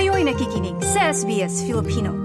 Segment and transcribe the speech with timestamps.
[0.00, 2.16] Kayo'y nakikinig sa SBS Filipino.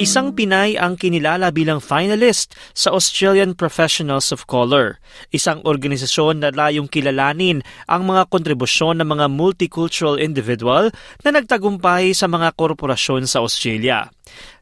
[0.00, 4.96] Isang Pinay ang kinilala bilang finalist sa Australian Professionals of Color,
[5.36, 7.60] isang organisasyon na layong kilalanin
[7.92, 10.88] ang mga kontribusyon ng mga multicultural individual
[11.20, 14.08] na nagtagumpay sa mga korporasyon sa Australia.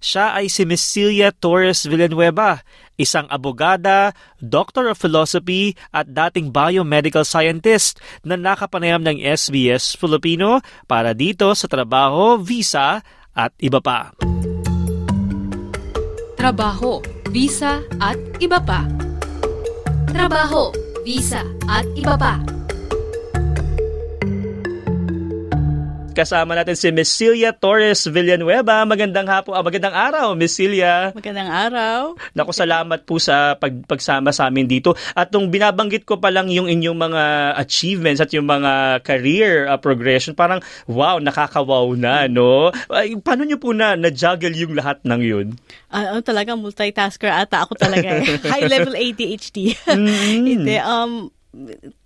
[0.03, 2.59] Siya ay si Miss Celia Torres Villanueva,
[3.01, 4.13] isang abogada,
[4.45, 11.65] Doctor of Philosophy at dating biomedical scientist na nakapanayam ng SBS Filipino para dito sa
[11.65, 13.01] trabaho, visa
[13.33, 14.13] at iba pa
[16.41, 18.89] trabaho, visa at iba pa.
[20.09, 20.73] Trabaho,
[21.05, 22.60] visa at iba pa.
[26.11, 28.83] Kasama natin si Miss Celia Torres Villanueva.
[28.83, 31.15] Magandang hapon, ah, magandang araw, Miss Celia.
[31.15, 32.19] Magandang araw.
[32.35, 34.99] Naku, salamat po sa pag, pagsama sa amin dito.
[35.15, 37.23] At nung binabanggit ko pa lang yung inyong mga
[37.63, 40.59] achievements at yung mga career uh, progression, parang
[40.91, 42.75] wow, nakakawaw na, no?
[42.91, 45.47] Ay, paano nyo po na na-juggle yung lahat ng yun?
[45.95, 48.19] Uh, talaga multitasker ata ako talaga.
[48.19, 48.35] Eh.
[48.51, 49.79] High level ADHD.
[49.87, 50.43] Mm-hmm.
[50.59, 51.31] Hindi, um,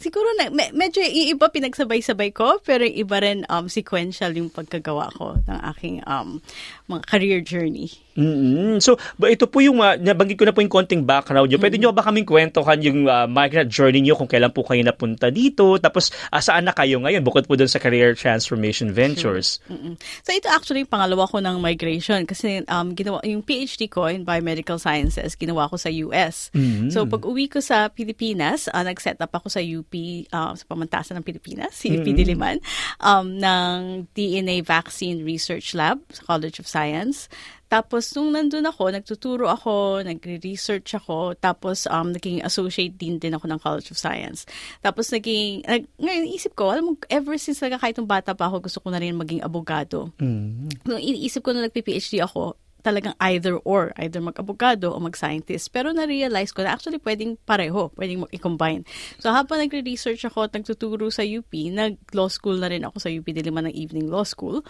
[0.00, 5.36] siguro na me, medyo iiba pinagsabay-sabay ko pero iba rin um sequential yung pagkagawa ko
[5.44, 6.40] ng aking um
[6.88, 7.92] mga career journey.
[8.14, 8.78] Mm-hmm.
[8.78, 11.58] So, ba ito po yung, uh, nabanggit ko na po yung konting background nyo.
[11.58, 11.90] Pwede mm-hmm.
[11.90, 15.76] nyo ba kaming kwentuhan yung uh, migrant journey nyo kung kailan po kayo napunta dito?
[15.82, 17.26] Tapos, uh, saan na kayo ngayon?
[17.26, 19.58] Bukod po dun sa Career Transformation Ventures.
[19.66, 19.74] Sure.
[19.74, 19.94] Mm-hmm.
[20.22, 24.22] So, ito actually yung pangalawa ko ng migration kasi um, ginawa, yung PhD ko in
[24.22, 26.54] Biomedical Sciences, ginawa ko sa US.
[26.54, 26.94] Mm-hmm.
[26.94, 29.92] So, pag uwi ko sa Pilipinas, uh, nag-set up ako sa UP,
[30.30, 32.16] uh, sa pamantasan ng Pilipinas, si UP mm-hmm.
[32.16, 32.56] Diliman,
[33.02, 37.26] um, ng DNA Vaccine Research Lab sa College of Science.
[37.74, 43.50] Tapos, nung nandun ako, nagtuturo ako, nagre-research ako, tapos um, naging associate dean din ako
[43.50, 44.46] ng College of Science.
[44.78, 48.70] Tapos, naging, nag, ngayon, isip ko, alam mo, ever since talaga kahit bata pa ako,
[48.70, 50.14] gusto ko na rin maging abogado.
[50.22, 50.70] Mm.
[50.86, 55.72] Nung iniisip ko na nagpi-PhD ako, talagang either or, either mag-abogado o mag-scientist.
[55.72, 58.84] Pero na-realize ko na actually pwedeng pareho, pwedeng mag-combine.
[59.16, 63.24] So habang nagre-research ako at nagtuturo sa UP, nag-law school na rin ako sa UP
[63.24, 64.60] Diliman ng Evening Law School.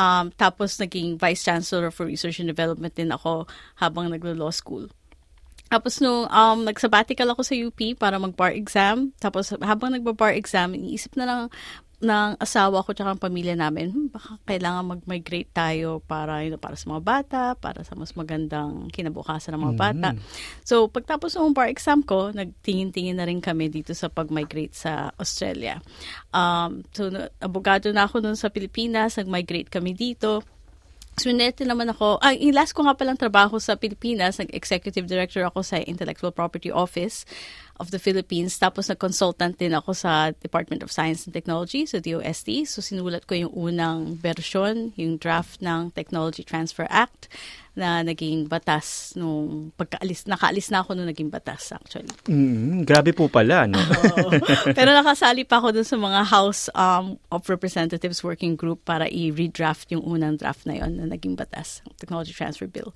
[0.00, 3.44] Um, tapos naging Vice Chancellor for Research and Development din ako
[3.76, 4.88] habang naglo-law school.
[5.70, 11.14] Tapos nung um, nag-sabbatical ako sa UP para mag-bar exam, tapos habang nagba-bar exam, iniisip
[11.14, 11.40] na lang
[12.00, 16.56] ng asawa ko tsaka ang pamilya namin, hmm, baka kailangan mag-migrate tayo para you know,
[16.56, 20.08] para sa mga bata, para sa mas magandang kinabukasan ng mga bata.
[20.16, 20.64] Mm-hmm.
[20.64, 25.84] So, pagtapos ng bar exam ko, nagtingin-tingin na rin kami dito sa pag-migrate sa Australia.
[26.32, 30.40] Um, so, abogado na ako noon sa Pilipinas, nag-migrate kami dito.
[31.20, 35.60] Swinete naman ako, ah, yung last ko nga palang trabaho sa Pilipinas, nag-executive director ako
[35.60, 37.28] sa Intellectual Property Office
[37.80, 38.60] of the Philippines.
[38.60, 42.68] Tapos nag-consultant din ako sa Department of Science and Technology, sa so DOST.
[42.68, 47.32] So sinulat ko yung unang version, yung draft ng Technology Transfer Act
[47.72, 52.12] na naging batas nung pagkaalis, nakaalis na ako nung naging batas actually.
[52.28, 53.80] Mm, grabe po pala, no?
[54.78, 59.88] Pero nakasali pa ako dun sa mga House um, of Representatives Working Group para i-redraft
[59.96, 62.92] yung unang draft na yon na naging batas, Technology Transfer Bill,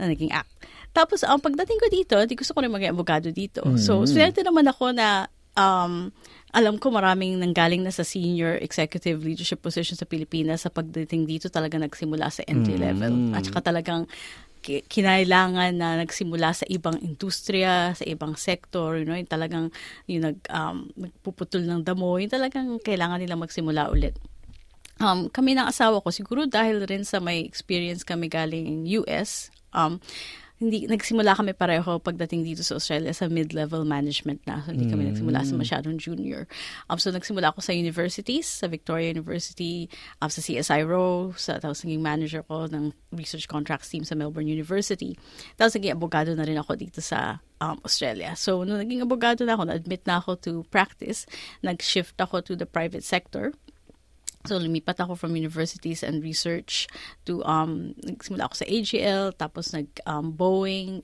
[0.00, 0.54] na naging act.
[0.96, 3.60] Tapos, ang pagdating ko dito, di gusto ko rin maging abogado dito.
[3.60, 3.84] Mm-hmm.
[3.84, 6.08] So, swerte naman ako na um,
[6.56, 11.52] alam ko maraming nanggaling na sa senior executive leadership position sa Pilipinas sa pagdating dito
[11.52, 13.12] talaga nagsimula sa entry level.
[13.12, 13.36] Mm.
[13.36, 14.08] At saka talagang
[14.66, 19.70] kinailangan na nagsimula sa ibang industriya, sa ibang sector, you know, yung talagang
[20.10, 24.18] yung nag, um, nagpuputol ng damo, yung talagang kailangan nila magsimula ulit.
[24.96, 30.00] Um, kami ng asawa ko, siguro dahil rin sa may experience kami galing US, um,
[30.56, 34.64] hindi nagsimula kami pareho pagdating dito sa Australia sa mid-level management na.
[34.64, 35.08] So, hindi kami mm.
[35.12, 36.48] nagsimula sa masyadong junior.
[36.88, 39.92] Um, so nagsimula ako sa universities, sa Victoria University,
[40.24, 45.12] um, sa CSIRO, sa tapos naging manager ko ng research contracts team sa Melbourne University.
[45.60, 48.32] Tapos naging abogado na rin ako dito sa um, Australia.
[48.32, 51.28] So, nung naging abogado na ako, na-admit na ako to practice,
[51.60, 53.52] nag-shift ako to the private sector.
[54.46, 56.86] So, lumipat ako from universities and research
[57.26, 60.32] to, um, nagsimula ako sa AGL, tapos nag um,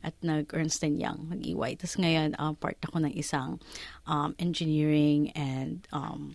[0.03, 1.79] at nag Ernst Young, nag EY.
[1.79, 3.59] Tapos ngayon, um, part ako ng isang
[4.07, 6.35] um, engineering and um,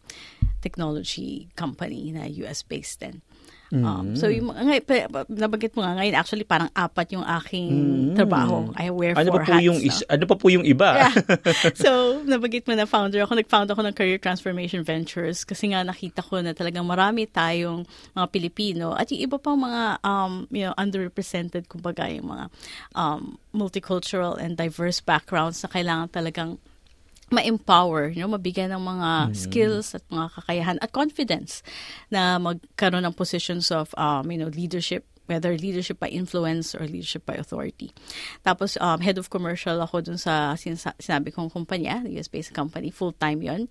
[0.61, 3.23] technology company na US-based din.
[3.67, 4.79] Um, so, yung, ngay,
[5.27, 8.15] nabanggit mo nga ngayon, actually parang apat yung aking mm.
[8.15, 8.71] trabaho.
[8.79, 9.63] I wear ano four hats.
[9.67, 10.95] Yung is, ano pa po yung iba?
[10.95, 11.13] Yeah.
[11.83, 13.35] so, nabanggit mo na founder ako.
[13.35, 17.83] Nag-found ako ng Career Transformation Ventures kasi nga nakita ko na talagang marami tayong
[18.15, 22.45] mga Pilipino at yung iba pang mga um, you know, underrepresented, kumbaga yung mga
[22.95, 26.55] um, multicultural and diverse backgrounds na kailangan talagang
[27.27, 31.59] ma-empower, you know, mabigyan ng mga skills at mga kakayahan at confidence
[32.07, 37.27] na magkaroon ng positions of, um, you know, leadership whether leadership by influence or leadership
[37.27, 37.91] by authority.
[38.47, 43.43] Tapos, um, head of commercial ako dun sa sinasa- sinabi kong kumpanya, US-based company, full-time
[43.43, 43.61] yon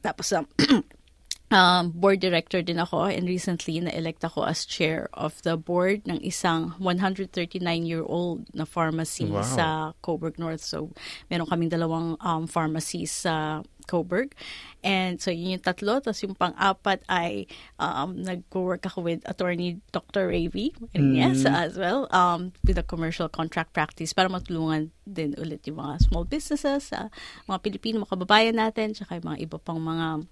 [0.00, 0.48] Tapos, um,
[1.52, 6.20] um, board director din ako and recently na-elect ako as chair of the board ng
[6.24, 9.42] isang 139-year-old na pharmacy Wow.
[9.44, 9.66] sa
[10.00, 10.64] Coburg North.
[10.64, 10.90] So,
[11.28, 14.32] meron kaming dalawang um, pharmacies sa Coburg.
[14.80, 16.00] And so, yun yung tatlo.
[16.00, 17.44] Tapos yung pang-apat ay
[17.76, 20.28] um, nag-work ako with attorney Dr.
[20.32, 25.80] Ravi yes, as well um, with a commercial contract practice para matulungan din ulit yung
[25.80, 27.12] mga small businesses, uh,
[27.44, 30.24] mga Pilipino, mga kababayan natin, tsaka yung mga iba pang mga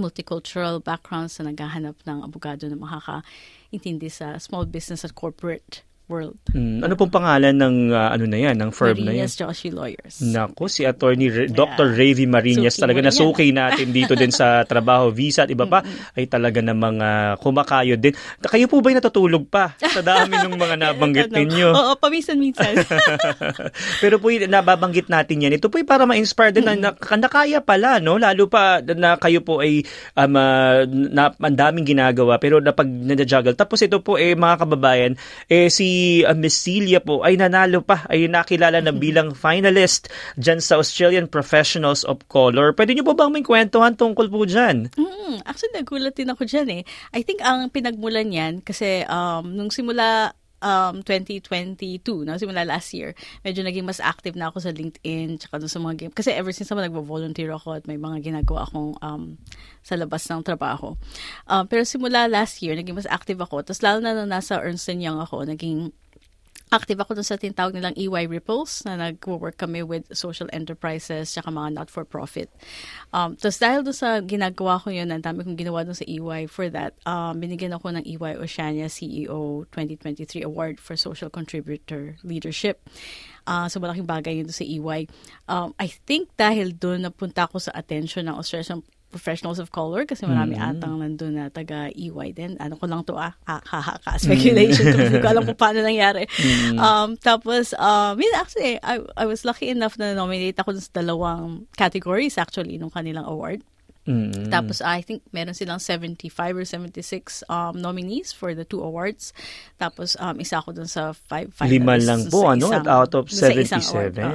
[0.00, 6.34] multicultural backgrounds na naghahanap ng abogado na makakaintindi sa small business at corporate world.
[6.50, 9.30] Mm, ano pong pangalan ng ah, ano na yan, ng firm na yan?
[9.30, 10.18] Marinas Joshi Lawyers.
[10.18, 11.94] Nako, si Attorney Re- Dr.
[11.94, 15.86] Ravi Marinas Suki talaga na suki natin dito din sa trabaho, visa at iba pa
[16.18, 18.18] ay talaga namang uh, kumakayod din.
[18.42, 21.70] Kayo po ba'y natutulog pa sa dami ng mga nabanggit ninyo?
[21.70, 22.82] Oo, paminsan-minsan.
[24.02, 27.62] Pero po nababanggit natin yan, ito po ay para ma-inspire din na, na, na kaya
[27.62, 28.18] pala, no?
[28.18, 29.86] Lalo pa na kayo po ay
[30.18, 33.54] um, ah, na, ang daming ginagawa pero napag nadajuggle.
[33.54, 35.12] Tapos ito po eh mga kababayan,
[35.46, 40.08] eh si uh, Miss Celia po ay nanalo pa, ay nakilala na bilang finalist
[40.40, 42.72] dyan sa Australian Professionals of Color.
[42.74, 44.90] Pwede niyo po bang may kwentuhan tungkol po dyan?
[44.94, 46.82] Mm, actually, nagulat din ako dyan eh.
[47.14, 53.16] I think ang pinagmulan yan, kasi um, nung simula um, 2022, no, simula last year,
[53.44, 56.12] medyo naging mas active na ako sa LinkedIn, tsaka sa mga game.
[56.12, 59.40] Kasi ever since naman nagvo-volunteer ako at may mga ginagawa akong um,
[59.80, 60.94] sa labas ng trabaho.
[61.48, 63.64] Um, pero simula last year, naging mas active ako.
[63.64, 65.92] Tapos lalo na nung nasa Ernst Young ako, naging
[66.70, 71.50] active ako dun sa tinatawag nilang EY Ripples na nag-work kami with social enterprises tsaka
[71.50, 72.46] mga not-for-profit.
[73.10, 76.46] Um, Tapos dahil dun sa ginagawa ko yun, ang dami kong ginawa dun sa EY
[76.46, 82.86] for that, um, binigyan ako ng EY Oceania CEO 2023 Award for Social Contributor Leadership.
[83.50, 85.10] Uh, so malaking bagay yun sa EY.
[85.50, 90.24] Um, I think dahil dun napunta ako sa attention ng Australian professionals of color kasi
[90.24, 92.54] marami atang nandun na taga EY din.
[92.62, 94.94] Ano ko lang to ah, ha, ha, speculation.
[94.94, 96.30] Hindi ko alam kung paano nangyari.
[96.80, 101.66] Um, tapos, um, yun, actually, I, I was lucky enough na nominate ako sa dalawang
[101.74, 103.66] categories actually nung kanilang award.
[104.08, 104.48] Mm.
[104.48, 109.36] Tapos I think meron silang 75 or 76 um, nominees for the two awards.
[109.76, 111.72] Tapos um, isa ako dun sa five finalists.
[111.74, 112.66] Lima lang po, ano?
[112.72, 113.92] isang- out of sa isang 77.
[113.92, 114.32] award, oh.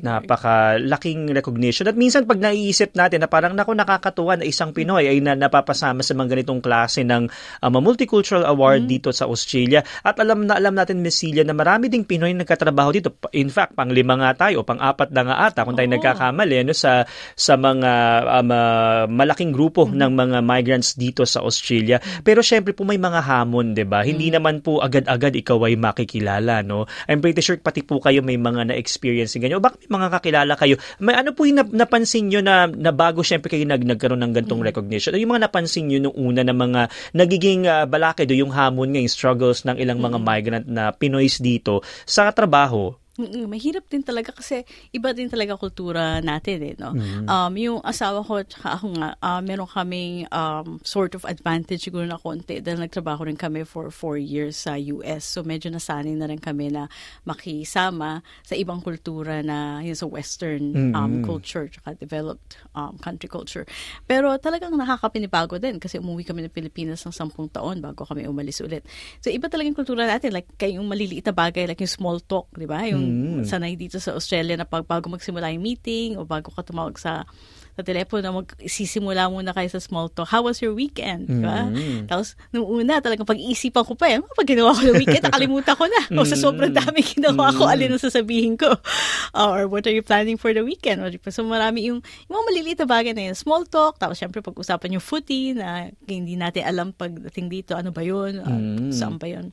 [0.00, 1.84] Napakalaking recognition.
[1.88, 6.00] At minsan pag naiisip natin na parang naku nakakatuwa na isang Pinoy ay na, napapasama
[6.00, 7.28] sa mga ganitong klase ng
[7.60, 8.90] um, multicultural award Mm-hmm.
[8.90, 9.80] dito sa Australia.
[10.02, 13.12] At alam na alam natin, Miss Celia, na marami ding Pinoy na nagkatrabaho dito.
[13.32, 15.94] In fact, pang lima nga tayo, pang apat na nga ata, kung tayo Oo.
[15.94, 17.04] nagkakamali, ano, sa,
[17.34, 17.92] sa mga
[18.40, 18.50] um,
[19.06, 20.00] malaking grupo Mm-hmm.
[20.00, 21.96] ng mga migrants dito sa Australia.
[22.20, 24.00] Pero syempre po may mga hamon, 'di ba?
[24.00, 24.36] Hindi Mm-hmm.
[24.36, 26.84] naman po agad-agad ikaw ay makikilala, no?
[27.04, 29.58] I'm pretty sure pati po kayo may mga na-experience ganyan.
[29.58, 30.74] O bakit may mga kakilala kayo?
[30.98, 34.32] May ano po yung nap- napansin nyo na, na bago syempre kayo nag, nagkaroon ng
[34.34, 34.68] gantong Mm-hmm.
[34.72, 35.10] recognition?
[35.12, 36.80] Ano yung mga napansin nyo nung una na mga
[37.12, 40.24] nagiging uh, balakid o yung hamon ng struggles ng ilang mga Mm-hmm.
[40.24, 43.03] migrant na Pinoys dito sa trabaho?
[43.14, 46.90] Mm-mm, mahirap din talaga kasi iba din talaga kultura natin eh, no?
[46.98, 47.30] Mm-hmm.
[47.30, 52.10] Um, yung asawa ko at ako nga, uh, meron kaming um, sort of advantage siguro
[52.10, 55.22] na konti dahil nagtrabaho rin kami for four years sa US.
[55.30, 56.90] So medyo nasanay na rin kami na
[57.22, 63.62] makisama sa ibang kultura na yun sa western um, culture at developed um, country culture.
[64.10, 68.58] Pero talagang nakakapinibago din kasi umuwi kami ng Pilipinas ng sampung taon bago kami umalis
[68.58, 68.82] ulit.
[69.22, 72.66] So iba talagang kultura natin like kayong maliliit na bagay like yung small talk, di
[72.66, 72.82] ba?
[72.90, 73.03] Yung
[73.44, 77.28] sanay dito sa Australia na pag bago magsimula yung meeting o bago ka tumawag sa
[77.74, 80.30] sa telepono, magsisimula muna kayo sa small talk.
[80.30, 81.26] How was your weekend?
[81.26, 81.66] Di ba?
[82.06, 85.90] Tapos, nung una, talagang pag-iisipan ko pa, eh, pag ginawa ko ng weekend, nakalimutan ko
[85.90, 86.06] na.
[86.14, 88.70] O sa sobrang dami ginawa ko, alin ang sasabihin ko.
[89.34, 91.02] or what are you planning for the weekend?
[91.02, 91.34] O, di ba?
[91.34, 91.98] So, marami yung,
[92.30, 93.34] yung mga maliliit na bagay na yun.
[93.34, 98.06] Small talk, tapos syempre pag-usapan yung footy na hindi natin alam pagdating dito, ano ba
[98.06, 98.38] yun?
[98.38, 99.50] Uh, Saan ba yun?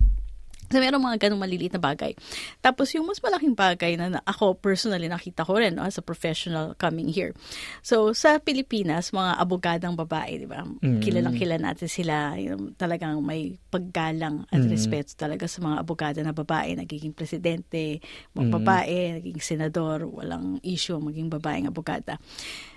[0.71, 2.15] So, meron mga ganong maliliit na bagay.
[2.63, 6.71] Tapos, yung mas malaking bagay na, ako personally nakita ko rin no, as a professional
[6.79, 7.35] coming here.
[7.83, 10.63] So, sa Pilipinas, mga abogadang babae, di ba?
[11.03, 12.39] Kilalang kilala natin sila.
[12.39, 16.79] Yung, talagang may paggalang at respeto talaga sa mga abogada na babae.
[16.79, 17.99] Nagiging presidente,
[18.31, 22.21] mga babae, naging senador, walang issue maging babaeng abogada.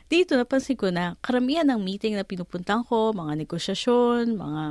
[0.08, 4.62] Dito, napansin ko na karamihan ng meeting na pinupuntan ko, mga negosasyon, mga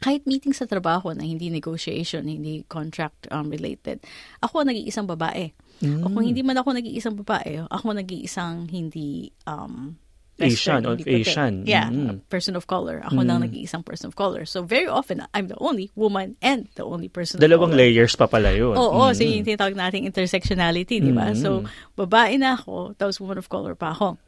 [0.00, 4.04] kahit meeting sa trabaho na hindi negotiation, hindi contract um, related,
[4.44, 5.52] ako ang nag-iisang babae.
[5.80, 6.04] Mm.
[6.04, 9.96] O kung hindi man ako nag-iisang babae, ako nag-iisang hindi um,
[10.36, 11.64] Asian of Asian.
[11.64, 12.20] Yeah, mm.
[12.28, 13.00] person of color.
[13.08, 13.28] Ako mm.
[13.28, 14.44] lang nag-iisang person of color.
[14.44, 17.88] So very often, I'm the only woman and the only person Dalawang of color.
[17.88, 18.76] layers pa pala yun.
[18.76, 19.16] Oo, mm.
[19.16, 21.32] so yung tinatawag nating intersectionality, di ba?
[21.32, 21.40] Mm.
[21.40, 21.64] So,
[21.96, 24.20] babae na ako, tapos woman of color pa ako.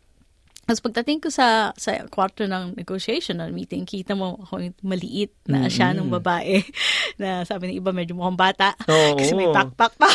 [0.68, 5.64] Tapos pagdating ko sa sa kwarto ng negotiation ng meeting, kita mo ako maliit na
[5.64, 5.72] mm-hmm.
[5.72, 6.60] siya nung babae
[7.20, 9.16] na sabi ng iba medyo mukhang bata Oo.
[9.16, 10.12] kasi may backpack pa.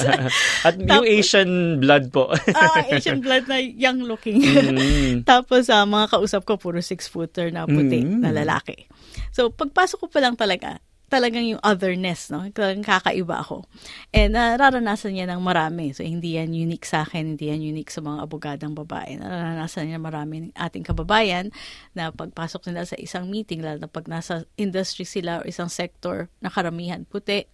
[0.68, 2.28] At yung Asian blood po.
[2.60, 4.44] ah, Asian blood na young looking.
[4.44, 5.24] Mm-hmm.
[5.24, 8.20] Tapos uh, mga kausap ko puro six footer na puti mm-hmm.
[8.20, 8.84] na lalaki.
[9.32, 10.76] So pagpasok ko pa lang talaga,
[11.06, 12.42] talagang yung otherness, no?
[12.50, 13.62] Talagang kakaiba ako.
[14.10, 15.94] And nararanasan niya ng marami.
[15.94, 19.22] So, hindi yan unique sa akin, hindi yan unique sa mga abogadang babae.
[19.22, 21.54] Nararanasan niya marami ng ating kababayan
[21.94, 26.26] na pagpasok nila sa isang meeting, lalo na pag nasa industry sila o isang sector
[26.42, 27.46] na karamihan puti,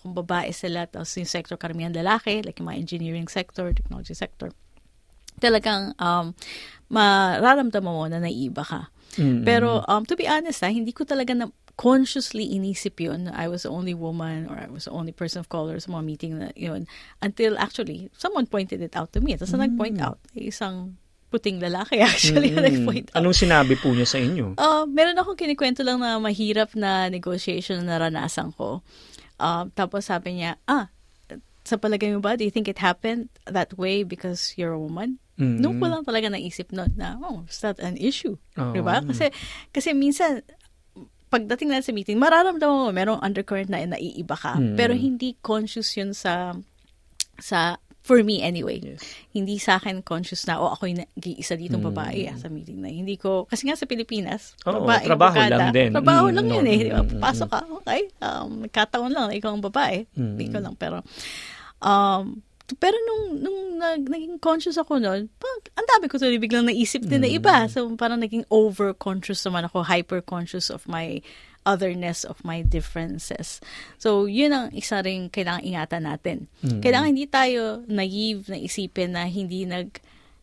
[0.00, 4.48] kung babae sila, tapos yung sector karamihan lalaki, like yung mga engineering sector, technology sector,
[5.42, 6.32] talagang um,
[6.88, 8.88] mararamdaman mo na naiiba ka.
[9.18, 9.44] Mm-hmm.
[9.44, 13.32] Pero um, to be honest, ha, hindi ko talaga na consciously inisip yun.
[13.32, 16.04] I was the only woman or I was the only person of color sa mga
[16.04, 16.84] meeting na yun.
[17.24, 19.32] Until actually, someone pointed it out to me.
[19.40, 19.64] Tapos mm.
[19.64, 21.00] nag-point out, isang
[21.32, 22.60] puting lalaki actually mm.
[22.60, 23.24] nag-point out.
[23.24, 24.60] Anong sinabi po niya sa inyo?
[24.60, 28.84] Uh, meron akong kinikwento lang na mahirap na negotiation na naranasan ko.
[29.40, 30.92] Uh, tapos sabi niya, ah,
[31.64, 35.16] sa palagay mo ba, do you think it happened that way because you're a woman?
[35.40, 35.64] Mm-hmm.
[35.64, 38.36] Noon ko lang talaga naisip noon na, oh, is that an issue?
[38.60, 38.76] Oh.
[38.76, 39.00] Diba?
[39.00, 39.32] Kasi,
[39.72, 40.44] kasi minsan,
[41.30, 44.58] pagdating na sa meeting, mararamdaman mo merong undercurrent na naiiba ka.
[44.58, 44.74] Mm.
[44.74, 46.58] Pero hindi conscious yun sa
[47.38, 48.80] sa for me anyway.
[48.82, 49.06] Yes.
[49.30, 51.90] Hindi sa akin conscious na, oh, ako yung nag-iisa ditong hmm.
[51.92, 52.38] babae mm.
[52.40, 52.88] sa meeting na.
[52.88, 55.90] Hindi ko, kasi nga sa Pilipinas, Oo, babae, trabaho bakada, lang din.
[55.92, 56.80] Trabaho mm, lang no, yun eh.
[56.80, 57.02] Di ba?
[57.30, 60.08] Pasok ka, okay, um, nagkataon lang ikaw ang babae.
[60.16, 60.32] Mm.
[60.34, 61.04] Hindi ko lang, pero,
[61.84, 62.40] um,
[62.76, 65.26] pero nung, nung nag, naging conscious ako noon,
[65.74, 67.26] ang dami ko tuloy biglang naisip din mm.
[67.26, 67.56] na iba.
[67.66, 71.24] So parang naging over-conscious naman ako, hyper-conscious of my
[71.68, 73.60] otherness of my differences.
[74.00, 76.38] So, yun ang isa rin kailangan ingatan natin.
[76.64, 76.80] Mm.
[76.80, 79.92] Kailangan hindi tayo naive na isipin na hindi nag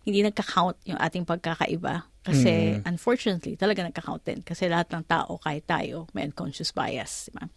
[0.07, 2.07] hindi nagka-count yung ating pagkakaiba.
[2.23, 2.87] Kasi, mm.
[2.87, 4.39] unfortunately, talaga nagka-count din.
[4.39, 7.27] Kasi lahat ng tao, kahit tayo, may unconscious bias.
[7.27, 7.51] Diba?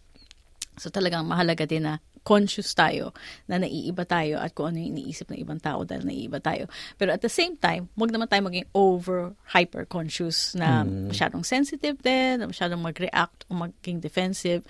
[0.75, 3.13] So, talagang mahalaga din na conscious tayo
[3.49, 6.69] na naiiba tayo at kung ano yung iniisip ng ibang tao dahil naiiba tayo.
[7.01, 11.09] Pero at the same time, huwag naman tayo maging over hyper conscious na mm.
[11.09, 14.61] masyadong sensitive din, na masyadong mag-react o maging defensive.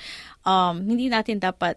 [0.48, 1.76] Um, hindi natin dapat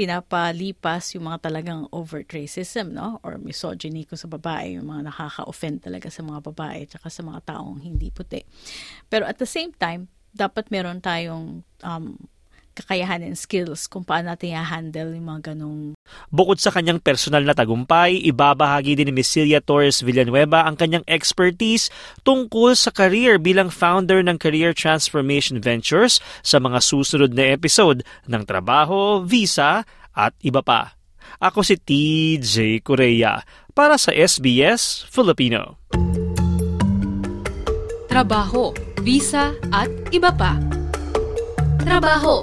[0.00, 3.20] pinapalipas yung mga talagang overt racism, no?
[3.20, 7.44] Or misogyny ko sa babae, yung mga nakaka-offend talaga sa mga babae at sa mga
[7.44, 8.40] taong hindi puti.
[9.12, 12.16] Pero at the same time, dapat meron tayong um,
[12.76, 15.98] kakayahan and skills kung paano natin i-handle yung mga ganong...
[16.30, 19.28] Bukod sa kanyang personal na tagumpay, ibabahagi din ni Ms.
[19.30, 21.88] Celia Torres Villanueva ang kanyang expertise
[22.22, 28.42] tungkol sa career bilang founder ng Career Transformation Ventures sa mga susunod na episode ng
[28.44, 29.82] Trabaho, Visa
[30.14, 30.98] at iba pa.
[31.40, 33.40] Ako si TJ Korea
[33.72, 35.78] para sa SBS Filipino.
[38.10, 38.74] Trabaho,
[39.06, 40.58] visa at iba pa.
[41.80, 42.42] Trabaho,